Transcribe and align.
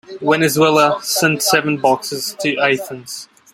Venezuela 0.19 0.97
sent 1.03 1.43
seven 1.43 1.77
boxers 1.77 2.35
to 2.39 2.57
Athens. 2.57 3.29